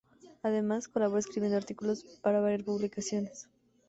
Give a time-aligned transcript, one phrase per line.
[0.41, 3.47] Además, colabora escribiendo artículos para varias publicaciones.